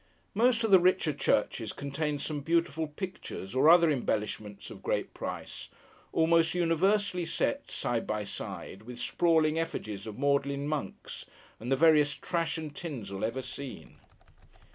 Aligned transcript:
Most 0.33 0.63
of 0.63 0.71
the 0.71 0.79
richer 0.79 1.13
churches 1.13 1.71
contain 1.73 2.17
some 2.17 2.39
beautiful 2.39 2.87
pictures, 2.87 3.53
or 3.53 3.69
other 3.69 3.91
embellishments 3.91 4.71
of 4.71 4.81
great 4.81 5.13
price, 5.13 5.69
almost 6.11 6.55
universally 6.55 7.23
set, 7.23 7.69
side 7.69 8.07
by 8.07 8.23
side, 8.23 8.81
with 8.81 8.97
sprawling 8.97 9.59
effigies 9.59 10.07
of 10.07 10.17
maudlin 10.17 10.67
monks, 10.67 11.27
and 11.59 11.71
the 11.71 11.75
veriest 11.77 12.19
trash 12.19 12.57
and 12.57 12.75
tinsel 12.75 13.23
ever 13.23 13.43
seen. 13.43 13.97